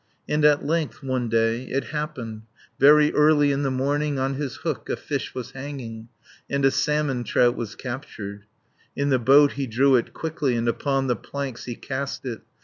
And 0.27 0.43
at 0.43 0.65
length 0.65 1.03
one 1.03 1.29
day 1.29 1.65
it 1.65 1.83
happened, 1.93 2.41
Very 2.79 3.13
early 3.13 3.51
in 3.51 3.61
the 3.61 3.69
morning, 3.69 4.17
On 4.17 4.33
his 4.33 4.55
hook 4.55 4.89
a 4.89 4.95
fish 4.95 5.35
was 5.35 5.51
hanging, 5.51 6.07
And 6.49 6.65
a 6.65 6.71
salmon 6.71 7.23
trout 7.23 7.55
was 7.55 7.75
captured. 7.75 8.45
In 8.95 9.09
the 9.09 9.19
boat 9.19 9.51
he 9.51 9.67
drew 9.67 9.95
it 9.95 10.11
quickly, 10.11 10.55
And 10.55 10.67
upon 10.67 11.05
the 11.05 11.15
planks 11.15 11.65
he 11.65 11.75
cast 11.75 12.25
it. 12.25 12.41